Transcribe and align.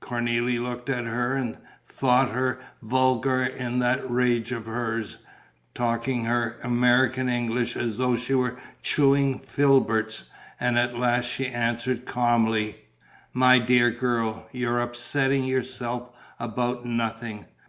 Cornélie 0.00 0.62
looked 0.62 0.88
at 0.88 1.06
her 1.06 1.34
and 1.34 1.58
thought 1.84 2.30
her 2.30 2.60
vulgar 2.80 3.42
in 3.42 3.80
that 3.80 4.08
rage 4.08 4.52
of 4.52 4.66
hers, 4.66 5.16
talking 5.74 6.26
her 6.26 6.58
American 6.62 7.28
English, 7.28 7.76
as 7.76 7.96
though 7.96 8.16
she 8.16 8.32
were 8.32 8.56
chewing 8.84 9.40
filberts; 9.40 10.26
and 10.60 10.78
at 10.78 10.96
last 10.96 11.24
she 11.24 11.48
answered, 11.48 12.06
calmly: 12.06 12.76
"My 13.32 13.58
dear 13.58 13.90
girl, 13.90 14.46
you're 14.52 14.80
upsetting 14.80 15.42
yourself 15.44 16.12
about 16.38 16.84
nothing. 16.84 17.46